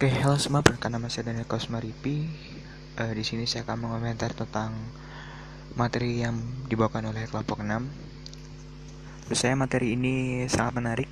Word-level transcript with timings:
Oke, 0.00 0.16
halo 0.24 0.40
semua, 0.40 0.64
perkenalkan 0.64 0.96
nama 0.96 1.12
saya 1.12 1.28
Daniel 1.28 1.44
Kosmaripi. 1.44 2.24
Uh, 2.96 3.12
di 3.12 3.20
sini 3.20 3.44
saya 3.44 3.68
akan 3.68 3.84
mengomentar 3.84 4.32
tentang 4.32 4.72
materi 5.76 6.24
yang 6.24 6.40
dibawakan 6.72 7.12
oleh 7.12 7.28
kelompok 7.28 7.60
6. 7.60 7.68
Menurut 7.68 9.36
saya 9.36 9.52
materi 9.60 10.00
ini 10.00 10.48
sangat 10.48 10.80
menarik 10.80 11.10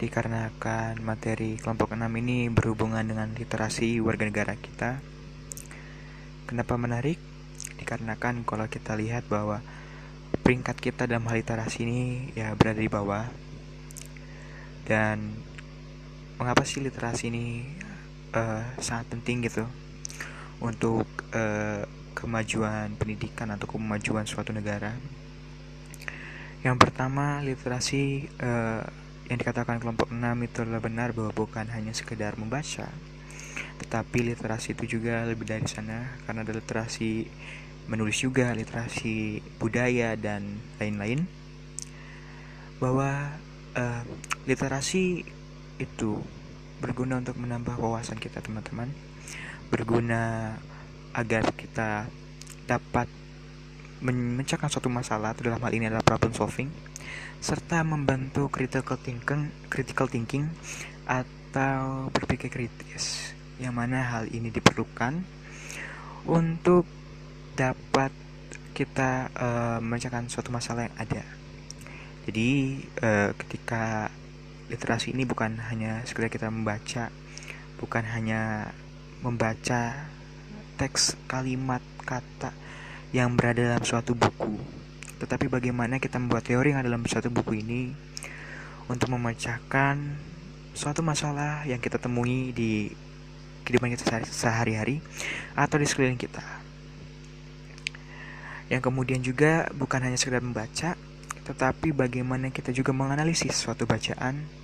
dikarenakan 0.00 1.04
materi 1.04 1.60
kelompok 1.60 1.92
6 1.92 2.08
ini 2.16 2.48
berhubungan 2.48 3.04
dengan 3.04 3.28
literasi 3.36 4.00
warga 4.00 4.24
negara 4.24 4.56
kita. 4.56 4.96
Kenapa 6.48 6.80
menarik? 6.80 7.20
Dikarenakan 7.76 8.48
kalau 8.48 8.72
kita 8.72 8.96
lihat 8.96 9.28
bahwa 9.28 9.60
peringkat 10.40 10.80
kita 10.80 11.04
dalam 11.04 11.28
hal 11.28 11.44
literasi 11.44 11.84
ini 11.84 12.32
ya 12.32 12.56
berada 12.56 12.80
di 12.80 12.88
bawah 12.88 13.28
dan 14.88 15.51
mengapa 16.42 16.66
sih 16.66 16.82
literasi 16.82 17.30
ini 17.30 17.62
uh, 18.34 18.66
sangat 18.82 19.14
penting 19.14 19.46
gitu 19.46 19.62
untuk 20.58 21.06
uh, 21.30 21.86
kemajuan 22.18 22.98
pendidikan 22.98 23.54
atau 23.54 23.70
kemajuan 23.70 24.26
suatu 24.26 24.50
negara. 24.50 24.90
Yang 26.66 26.76
pertama, 26.82 27.38
literasi 27.42 28.26
uh, 28.42 28.82
yang 29.30 29.38
dikatakan 29.38 29.78
kelompok 29.78 30.10
6 30.10 30.18
itu 30.18 30.66
adalah 30.66 30.82
benar 30.82 31.14
bahwa 31.14 31.30
bukan 31.30 31.66
hanya 31.70 31.94
sekedar 31.94 32.34
membaca, 32.34 32.90
tetapi 33.78 34.34
literasi 34.34 34.74
itu 34.74 34.98
juga 34.98 35.22
lebih 35.22 35.46
dari 35.46 35.66
sana 35.70 36.18
karena 36.26 36.42
ada 36.42 36.54
literasi 36.58 37.30
menulis 37.86 38.18
juga, 38.18 38.50
literasi 38.50 39.42
budaya 39.62 40.18
dan 40.18 40.58
lain-lain. 40.82 41.26
Bahwa 42.82 43.30
uh, 43.78 44.02
literasi 44.46 45.22
itu 45.82 46.22
berguna 46.78 47.18
untuk 47.18 47.34
menambah 47.38 47.74
wawasan 47.78 48.22
kita 48.22 48.38
teman-teman. 48.38 48.90
Berguna 49.68 50.54
agar 51.12 51.50
kita 51.52 52.06
dapat 52.66 53.10
memecahkan 54.02 54.70
suatu 54.70 54.90
masalah 54.90 55.34
dalam 55.38 55.62
hal 55.62 55.72
ini 55.74 55.86
adalah 55.86 56.02
problem 56.02 56.34
solving 56.34 56.70
serta 57.38 57.82
membantu 57.82 58.50
critical 58.50 58.98
thinking 58.98 59.50
critical 59.70 60.06
thinking 60.06 60.46
atau 61.06 62.10
berpikir 62.10 62.50
kritis 62.50 63.34
yang 63.62 63.74
mana 63.78 64.02
hal 64.02 64.26
ini 64.30 64.50
diperlukan 64.50 65.22
untuk 66.26 66.86
dapat 67.54 68.10
kita 68.72 69.28
uh, 69.36 69.78
memecahkan 69.78 70.26
suatu 70.32 70.48
masalah 70.48 70.88
yang 70.88 70.96
ada. 70.96 71.24
Jadi 72.26 72.80
uh, 73.02 73.30
ketika 73.36 74.08
literasi 74.72 75.12
ini 75.12 75.28
bukan 75.28 75.60
hanya 75.68 76.00
sekedar 76.08 76.32
kita 76.32 76.48
membaca, 76.48 77.12
bukan 77.76 78.04
hanya 78.08 78.72
membaca 79.20 80.08
teks 80.80 81.14
kalimat 81.28 81.84
kata 82.08 82.56
yang 83.12 83.36
berada 83.36 83.60
dalam 83.60 83.84
suatu 83.84 84.16
buku, 84.16 84.56
tetapi 85.20 85.52
bagaimana 85.52 86.00
kita 86.00 86.16
membuat 86.16 86.48
teori 86.48 86.72
yang 86.72 86.80
ada 86.80 86.88
dalam 86.88 87.04
suatu 87.04 87.28
buku 87.28 87.60
ini 87.60 87.92
untuk 88.88 89.12
memecahkan 89.12 90.00
suatu 90.72 91.04
masalah 91.04 91.68
yang 91.68 91.76
kita 91.76 92.00
temui 92.00 92.56
di 92.56 92.88
kehidupan 93.68 93.92
kita 93.92 94.24
sehari-hari 94.24 95.04
atau 95.52 95.76
di 95.76 95.84
sekeliling 95.84 96.16
kita. 96.16 96.42
Yang 98.72 98.88
kemudian 98.88 99.20
juga 99.20 99.68
bukan 99.76 100.00
hanya 100.00 100.16
sekedar 100.16 100.40
membaca, 100.40 100.96
tetapi 101.44 101.92
bagaimana 101.92 102.48
kita 102.48 102.72
juga 102.72 102.96
menganalisis 102.96 103.52
suatu 103.52 103.84
bacaan 103.84 104.61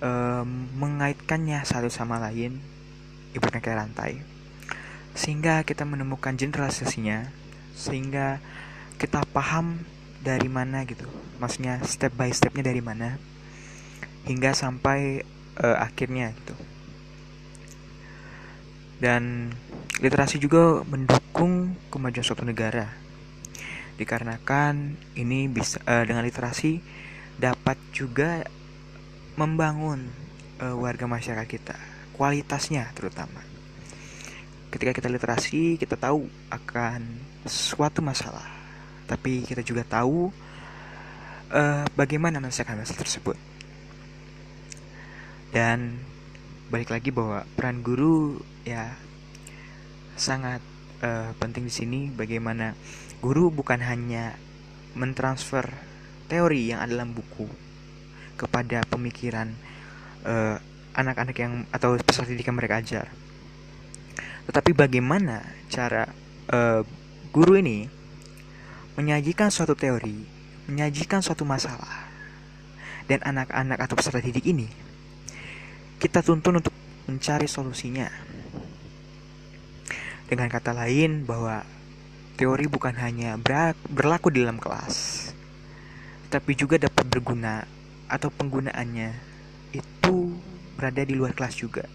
um, 0.00 0.48
mengaitkannya 0.76 1.62
satu 1.64 1.92
sama 1.92 2.18
lain 2.18 2.60
ibaratnya 3.36 3.62
kayak 3.62 3.78
rantai. 3.86 4.12
Sehingga 5.14 5.62
kita 5.62 5.84
menemukan 5.86 6.34
generalisasinya 6.34 7.30
sehingga 7.76 8.42
kita 9.00 9.24
paham 9.32 9.80
dari 10.20 10.48
mana 10.52 10.84
gitu. 10.84 11.08
Maksudnya 11.40 11.80
step 11.88 12.12
by 12.12 12.28
stepnya 12.32 12.68
dari 12.68 12.84
mana 12.84 13.16
hingga 14.28 14.52
sampai 14.52 15.24
uh, 15.60 15.76
akhirnya 15.80 16.36
gitu. 16.36 16.54
Dan 19.00 19.48
literasi 20.04 20.36
juga 20.36 20.84
mendukung 20.84 21.72
kemajuan 21.88 22.24
suatu 22.24 22.44
negara. 22.44 22.92
Dikarenakan 23.96 24.96
ini 25.16 25.48
bisa 25.48 25.80
uh, 25.88 26.04
dengan 26.04 26.24
literasi 26.24 26.80
dapat 27.40 27.80
juga 27.96 28.44
membangun 29.40 30.12
uh, 30.60 30.76
warga 30.76 31.08
masyarakat 31.08 31.48
kita, 31.48 31.76
kualitasnya 32.12 32.92
terutama. 32.92 33.40
Ketika 34.68 34.92
kita 34.92 35.08
literasi, 35.08 35.80
kita 35.80 35.96
tahu 35.96 36.28
akan 36.52 37.00
suatu 37.48 38.04
masalah, 38.04 38.44
tapi 39.08 39.42
kita 39.48 39.64
juga 39.64 39.82
tahu 39.82 40.28
uh, 41.50 41.84
bagaimana 41.96 42.36
menyelesaikan 42.38 42.76
masalah 42.76 43.00
tersebut. 43.00 43.36
Dan 45.50 45.98
balik 46.70 46.92
lagi 46.92 47.10
bahwa 47.10 47.42
peran 47.56 47.82
guru 47.82 48.38
ya 48.62 48.94
sangat 50.14 50.62
uh, 51.02 51.34
penting 51.40 51.66
di 51.66 51.74
sini 51.74 52.00
bagaimana 52.12 52.76
guru 53.18 53.50
bukan 53.50 53.82
hanya 53.82 54.38
mentransfer 54.94 55.66
teori 56.30 56.70
yang 56.70 56.78
ada 56.78 56.94
dalam 56.94 57.10
buku 57.10 57.69
kepada 58.40 58.80
pemikiran 58.88 59.52
eh, 60.24 60.56
anak-anak 60.96 61.36
yang 61.36 61.68
atau 61.68 62.00
peserta 62.00 62.32
didik 62.32 62.48
yang 62.48 62.56
mereka 62.56 62.80
ajar. 62.80 63.06
Tetapi 64.48 64.74
bagaimana 64.74 65.46
cara 65.70 66.10
uh, 66.50 66.82
guru 67.30 67.54
ini 67.54 67.86
menyajikan 68.98 69.46
suatu 69.46 69.78
teori, 69.78 70.26
menyajikan 70.66 71.22
suatu 71.22 71.46
masalah, 71.46 72.10
dan 73.06 73.22
anak-anak 73.22 73.78
atau 73.78 73.94
peserta 73.94 74.18
didik 74.18 74.42
ini 74.50 74.66
kita 76.00 76.24
tuntun 76.24 76.64
untuk 76.64 76.72
mencari 77.04 77.44
solusinya. 77.44 78.08
Dengan 80.24 80.48
kata 80.48 80.72
lain 80.72 81.28
bahwa 81.28 81.60
teori 82.40 82.64
bukan 82.72 82.96
hanya 82.96 83.36
berlaku 83.84 84.32
di 84.32 84.40
dalam 84.40 84.56
kelas, 84.56 85.28
tapi 86.32 86.56
juga 86.56 86.80
dapat 86.80 87.04
berguna 87.04 87.68
atau 88.10 88.28
penggunaannya 88.34 89.14
itu 89.70 90.34
berada 90.74 91.06
di 91.06 91.14
luar 91.14 91.30
kelas 91.30 91.54
juga. 91.54 91.86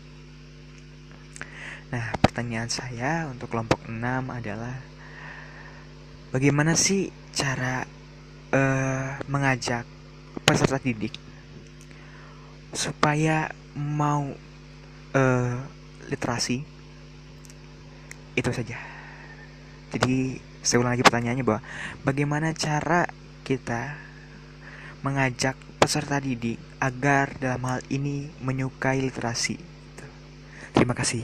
Nah, 1.92 2.16
pertanyaan 2.24 2.72
saya 2.72 3.28
untuk 3.28 3.52
kelompok 3.52 3.86
6 3.86 4.00
adalah 4.32 4.80
bagaimana 6.32 6.74
sih 6.74 7.12
cara 7.36 7.84
uh, 8.56 9.20
mengajak 9.28 9.84
peserta 10.48 10.80
didik 10.80 11.16
supaya 12.76 13.52
mau 13.76 14.32
uh, 15.16 15.56
literasi 16.08 16.64
itu 18.36 18.52
saja. 18.52 18.80
Jadi 19.96 20.40
saya 20.60 20.82
ulang 20.84 20.98
lagi 20.98 21.06
pertanyaannya 21.06 21.46
bahwa 21.46 21.62
bagaimana 22.04 22.52
cara 22.52 23.08
kita 23.48 23.96
mengajak 25.06 25.56
peserta 25.86 26.18
didik 26.18 26.58
agar 26.82 27.38
dalam 27.38 27.62
hal 27.70 27.86
ini 27.94 28.34
menyukai 28.42 29.06
literasi. 29.06 29.62
Terima 30.74 30.98
kasih. 30.98 31.22